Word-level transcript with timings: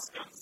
Yes. 0.00 0.39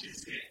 She's 0.00 0.24
dead. 0.24 0.49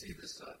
See 0.00 0.14
this 0.18 0.40
uh, 0.40 0.52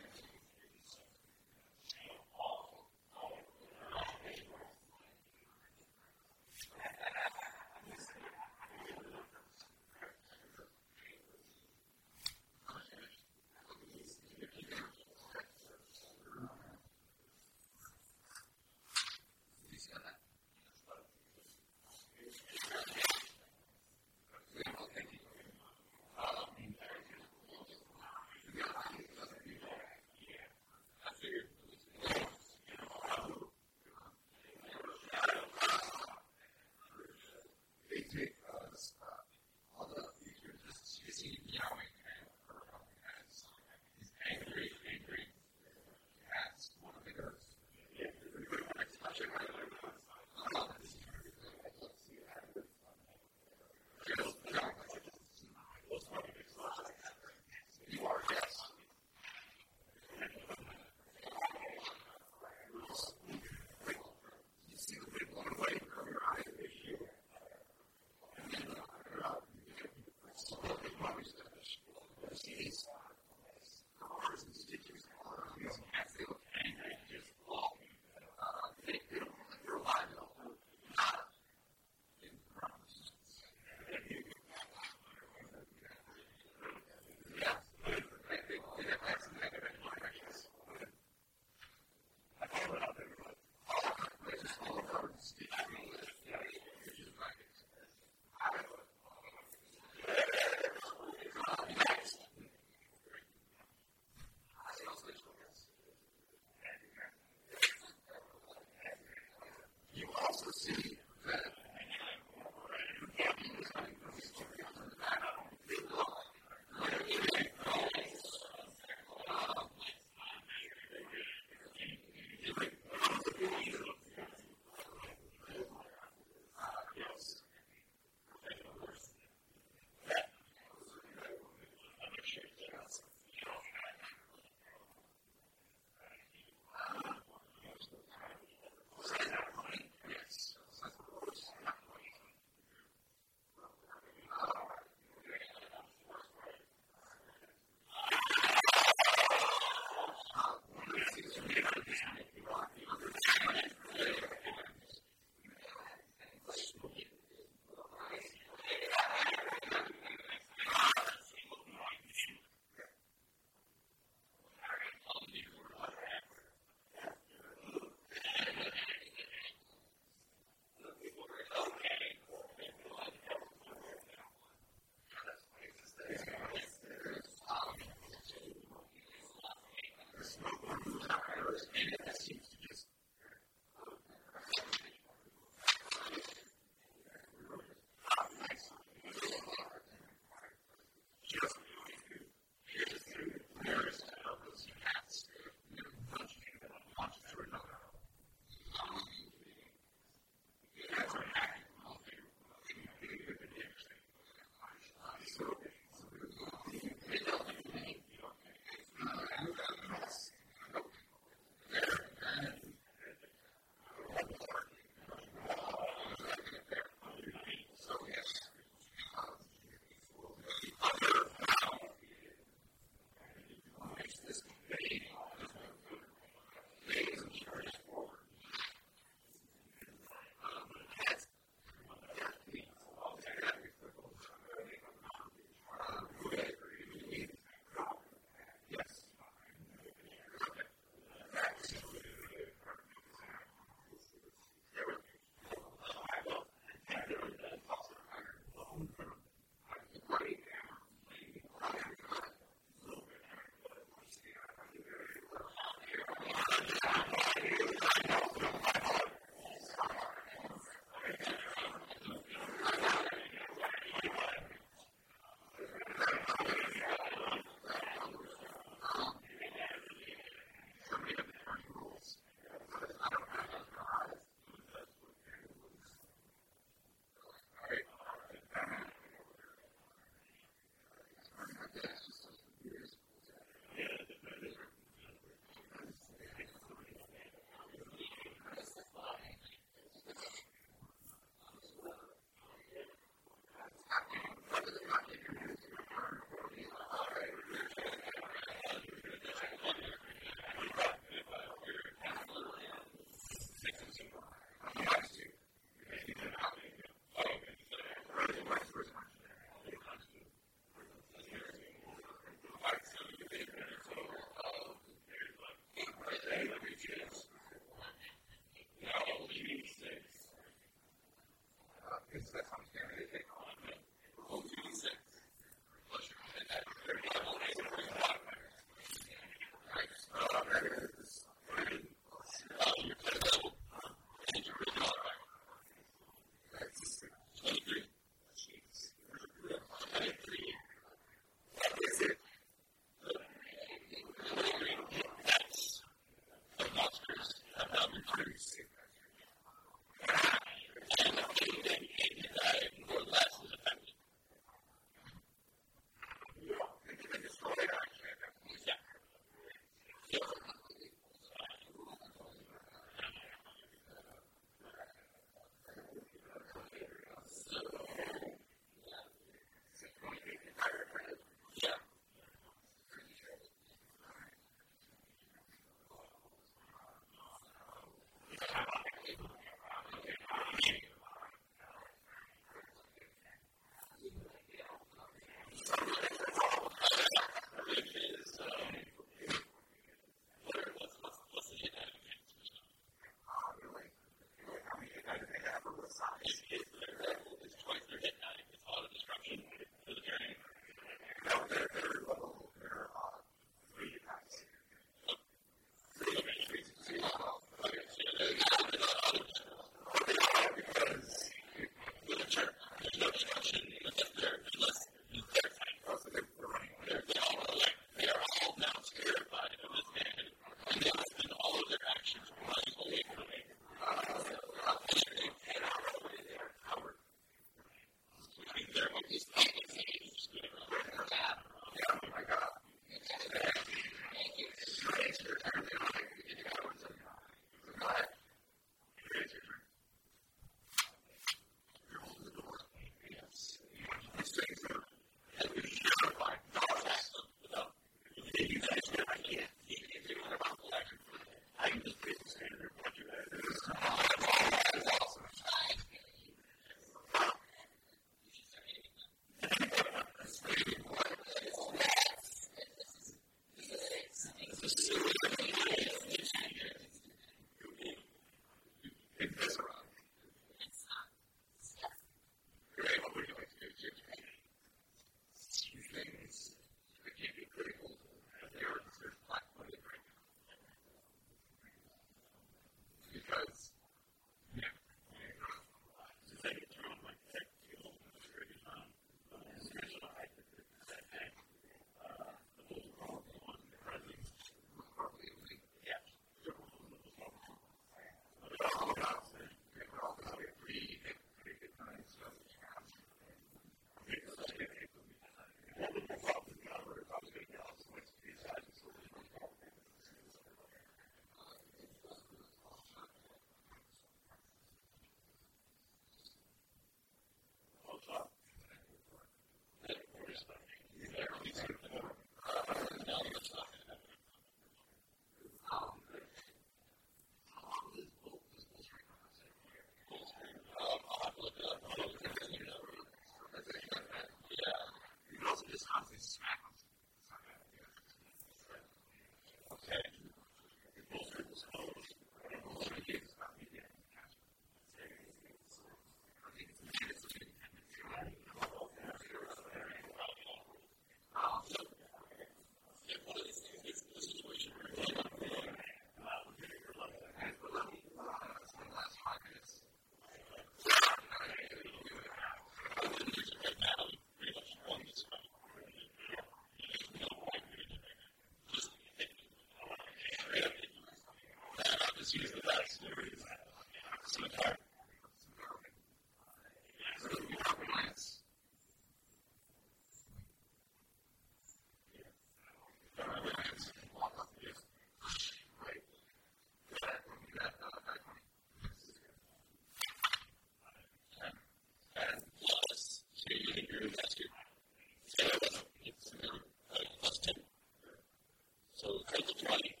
money 599.63 600.00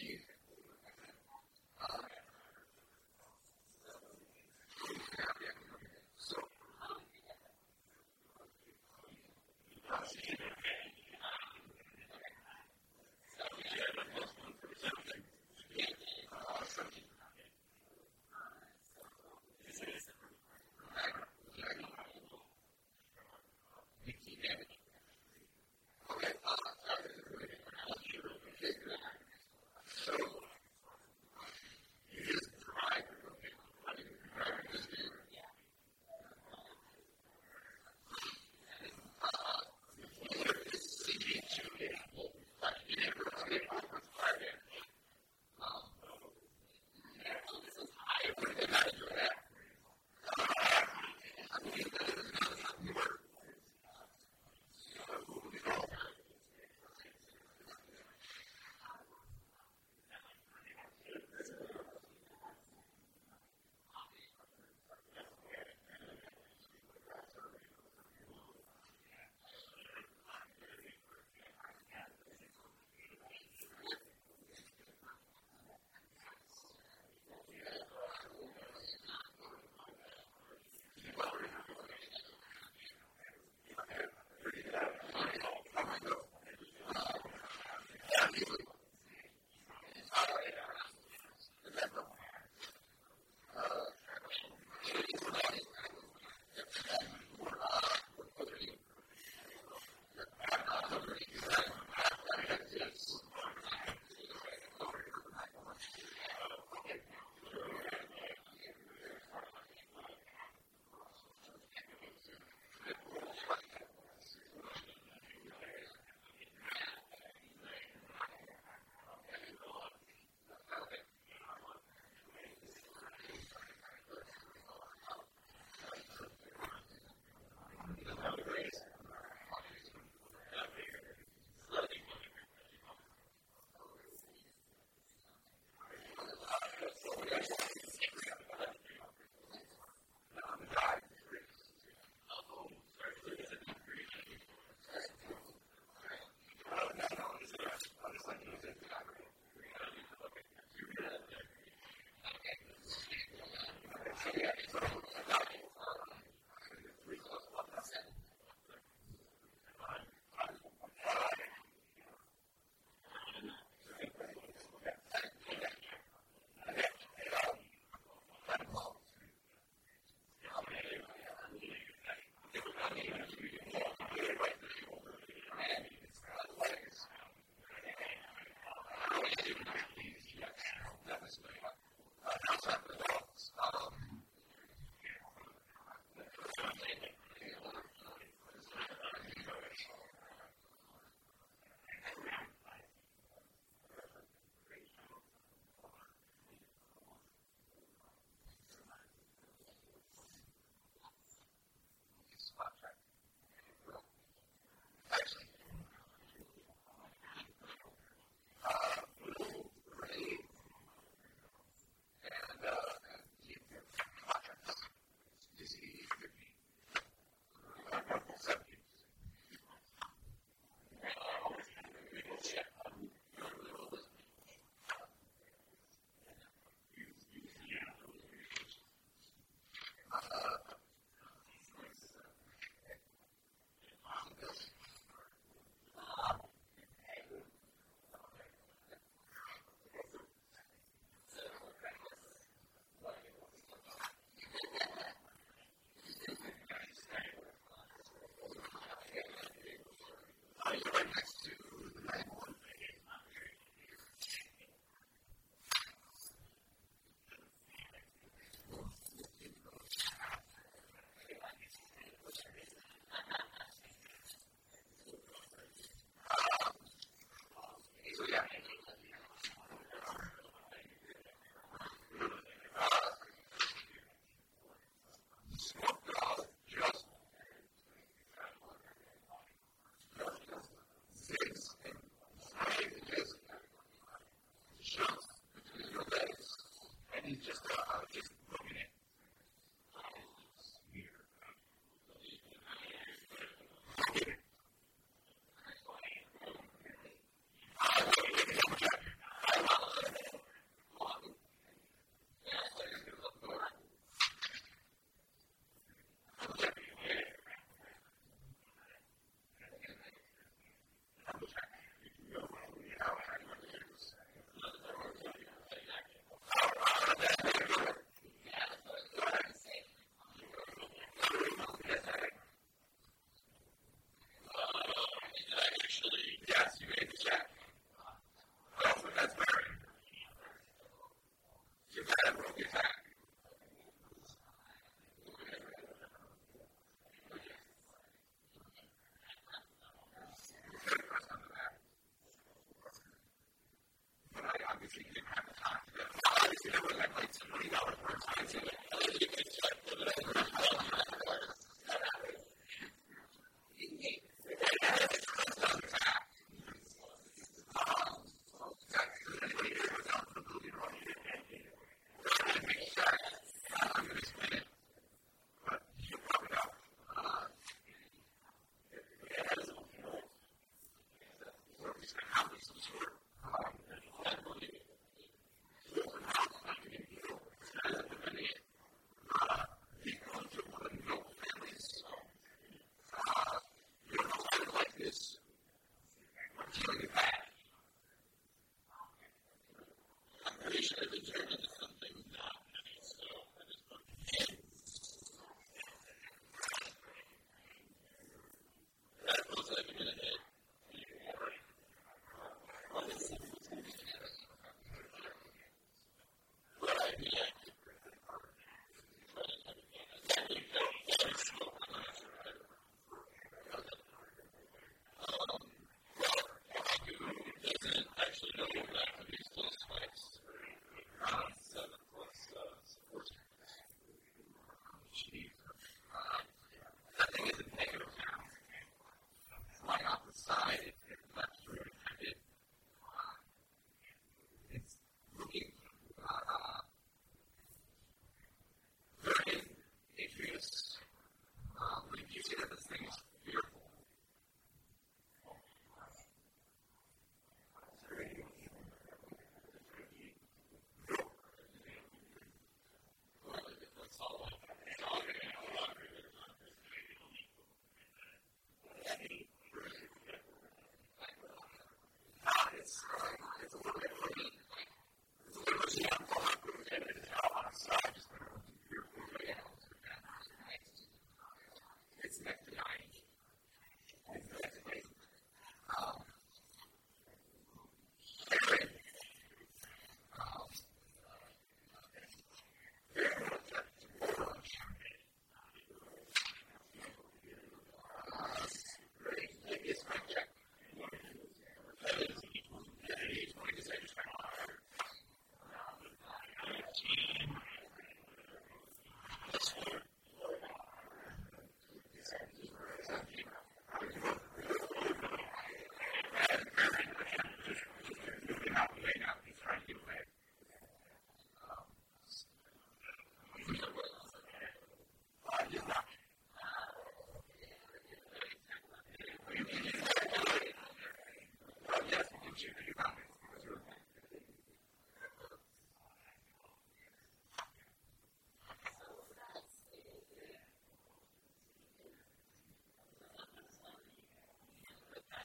with 0.00 0.08
you. 0.08 0.23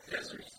desert 0.09 0.58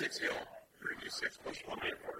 six 0.00 0.16
hill, 0.16 0.32
three 0.80 0.96
d 1.02 1.10
six 1.10 1.36
plus 1.44 1.56
one 1.66 1.78
eight 1.86 1.92
four. 2.02 2.19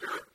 sure 0.00 0.29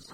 is 0.00 0.12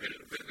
rid 0.00 0.12
of 0.12 0.32
it 0.32 0.47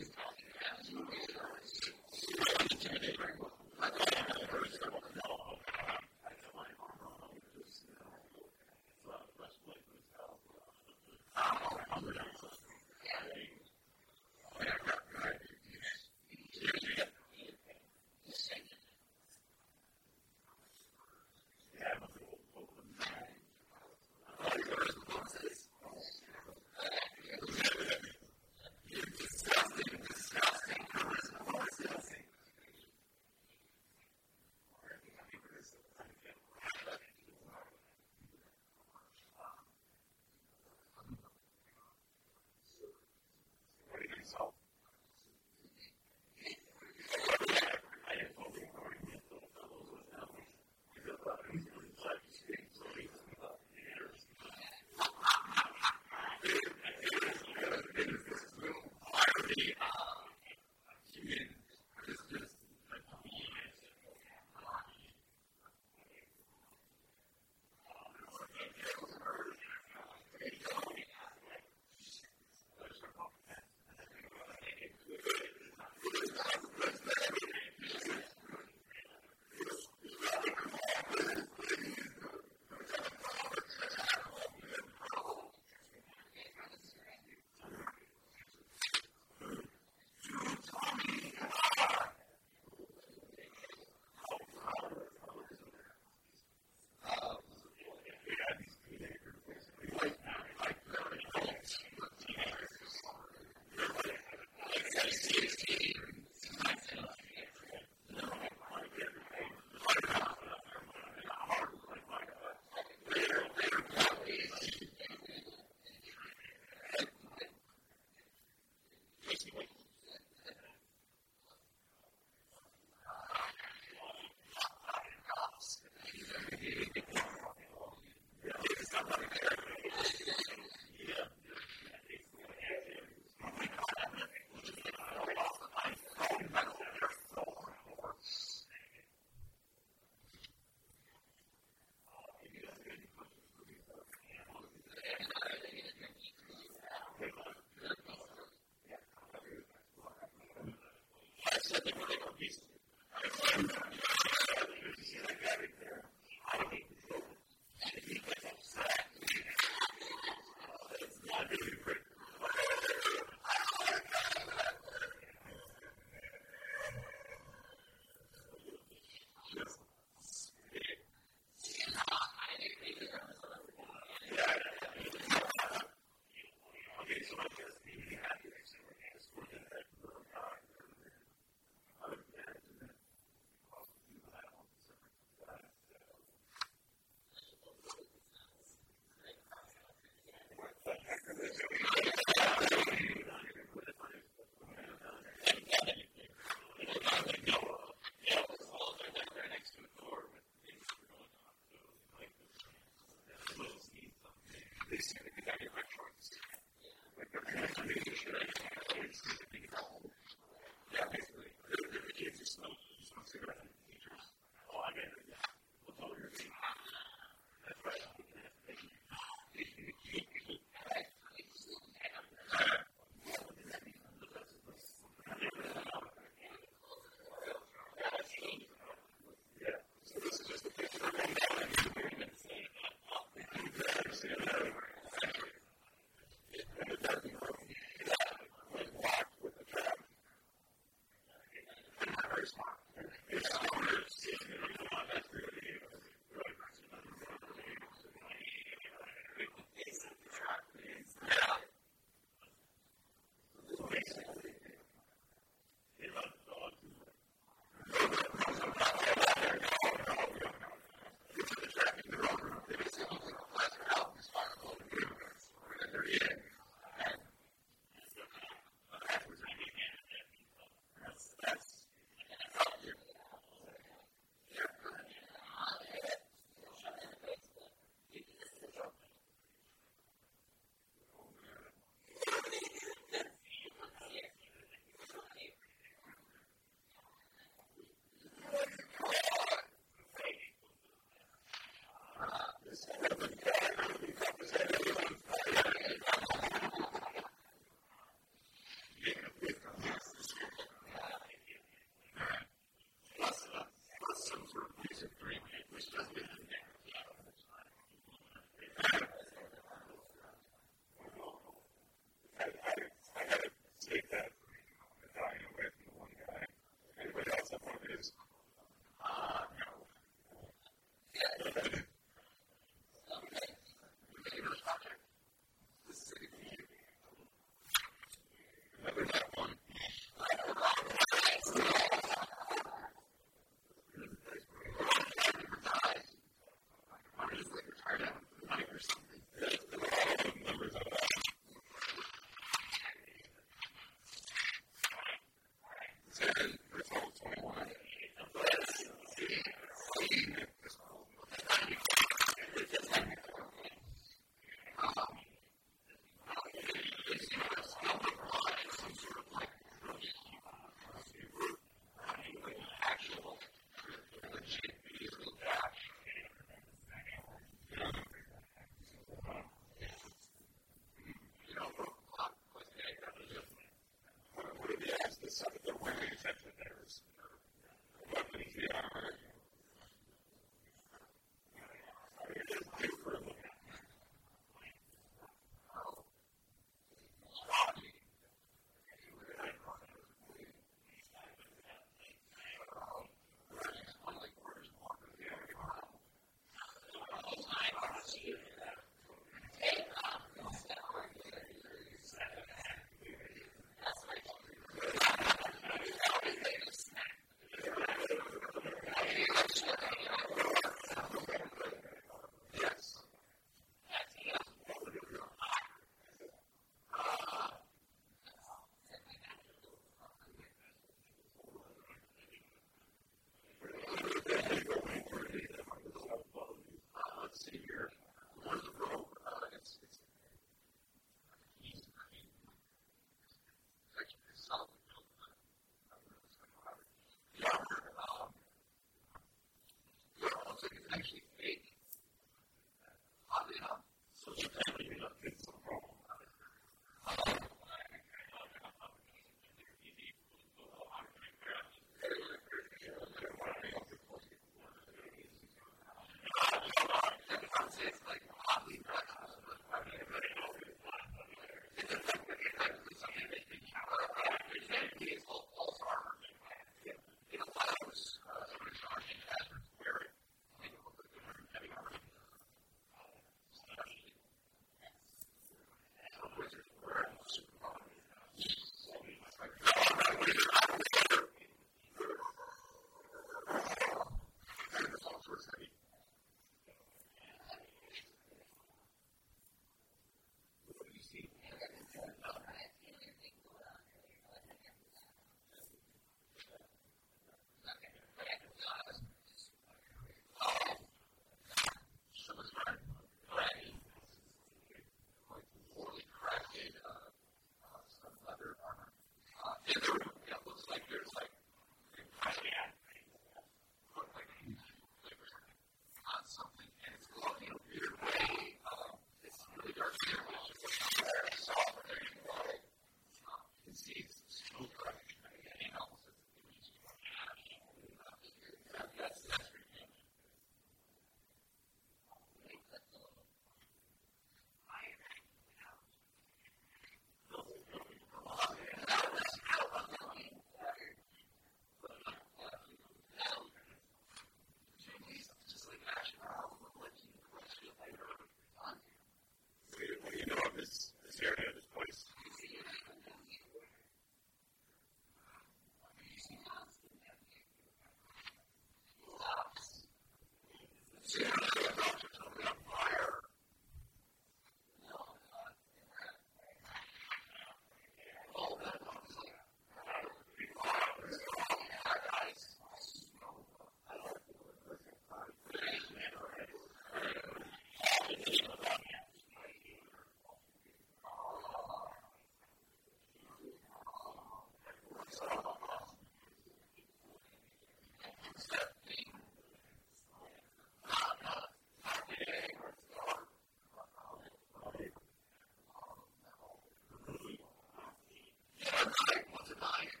night, 598.91 599.25
once 599.31 599.51
a 599.51 599.59
night. 599.59 600.00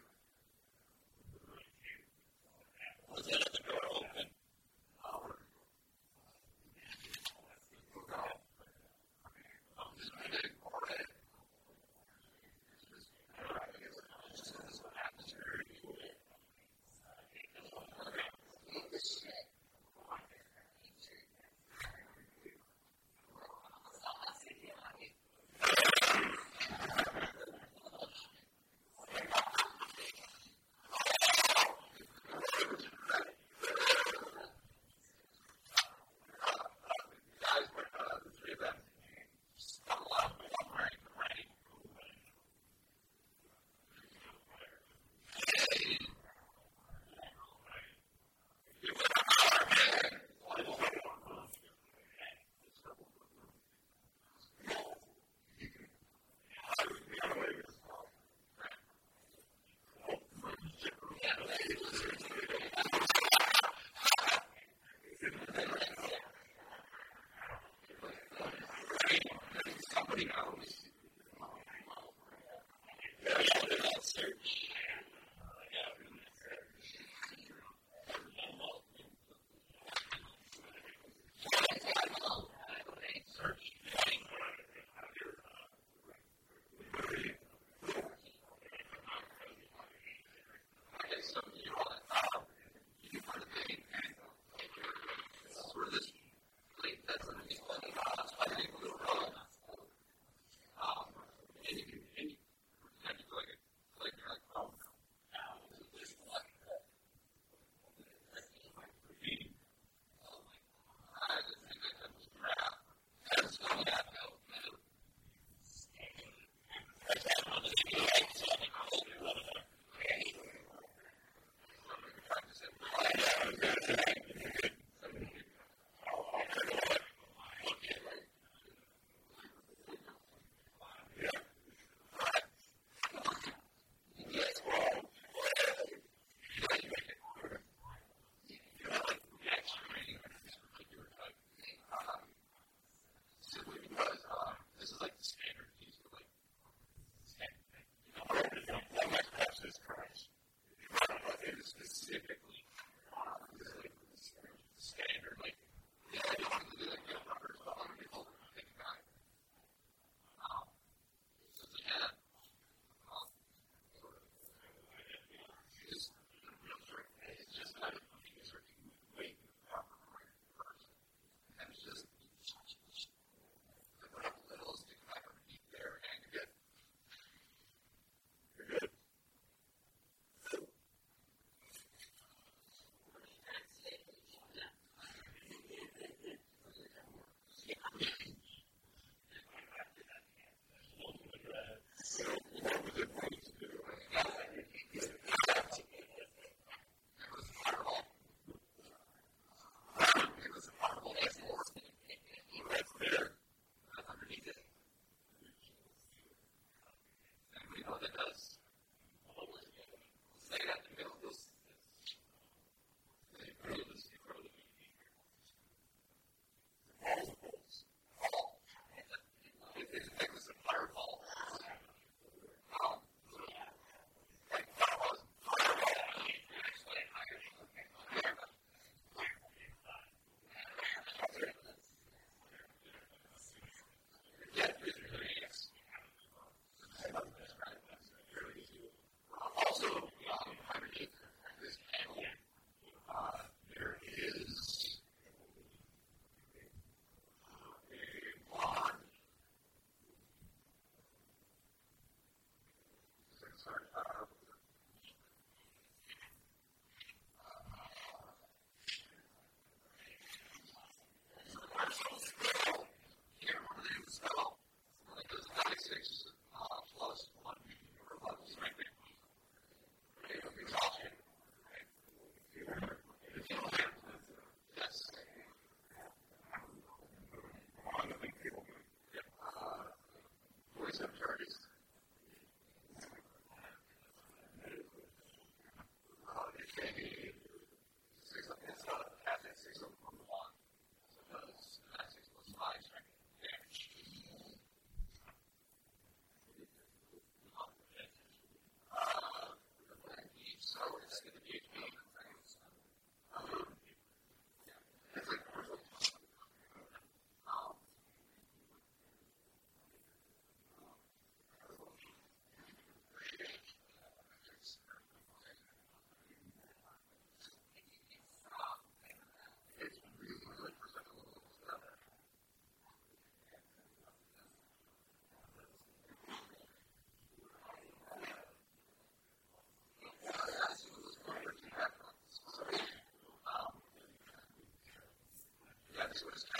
next 336.23 336.29
question. 336.29 336.50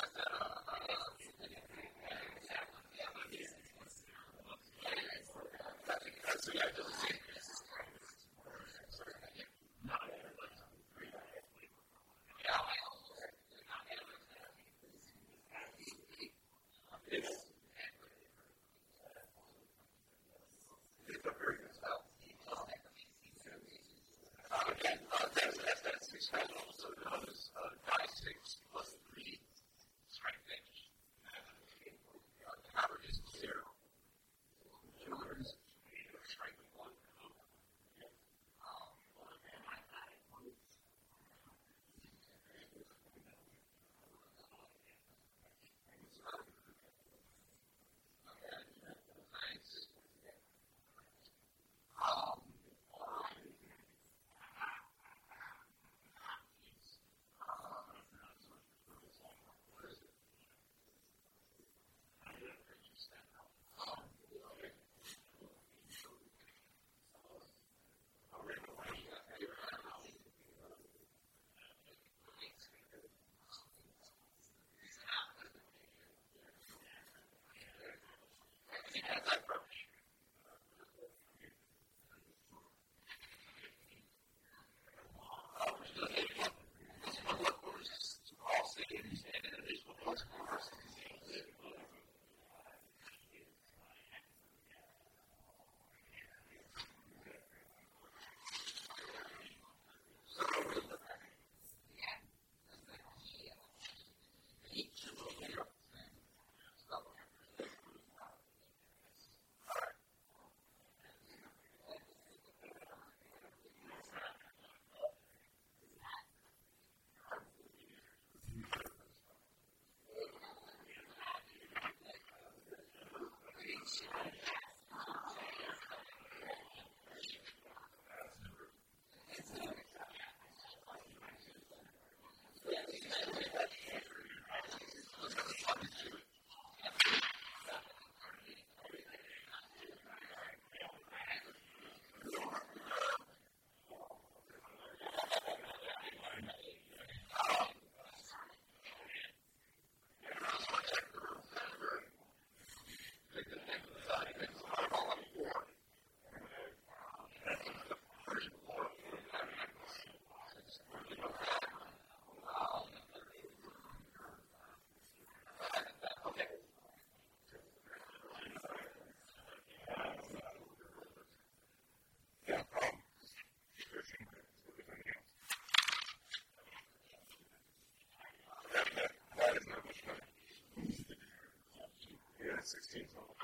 Hello? 182.73 183.40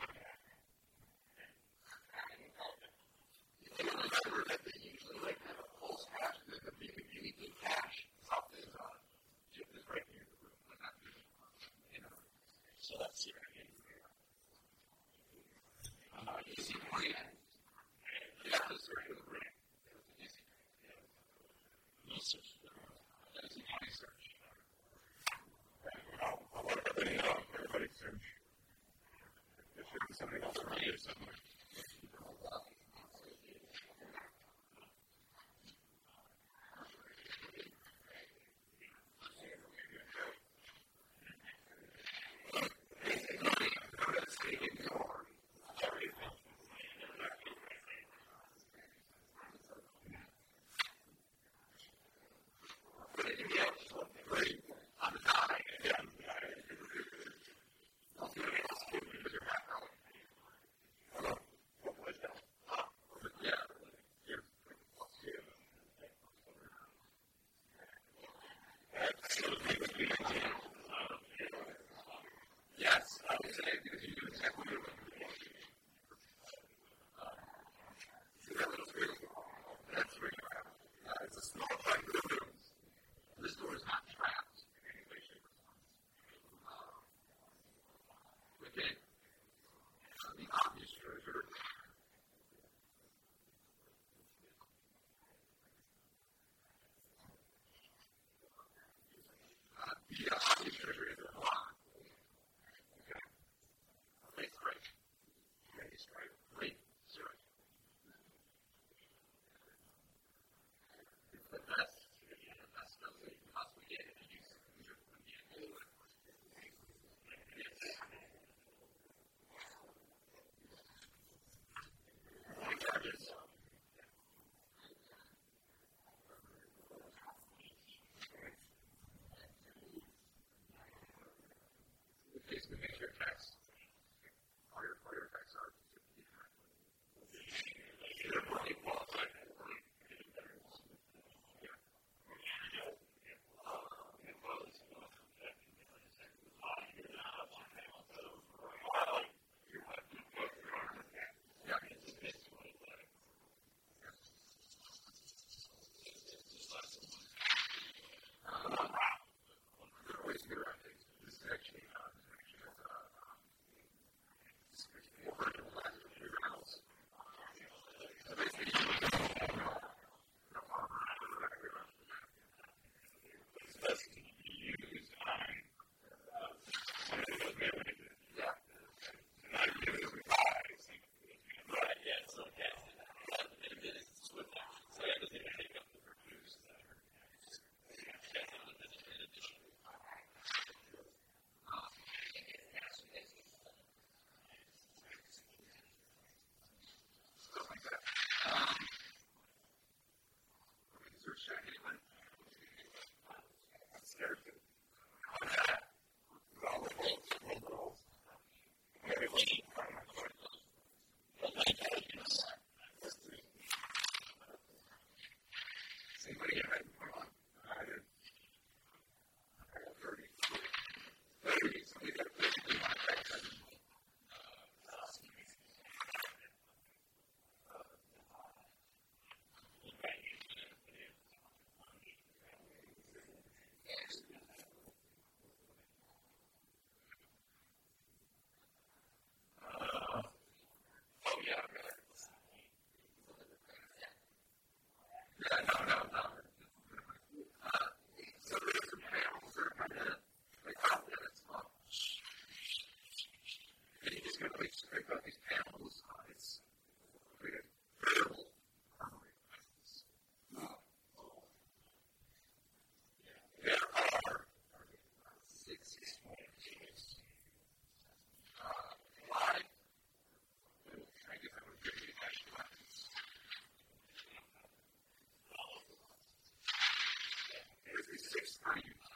are 278.69 278.77
you 278.77 279.06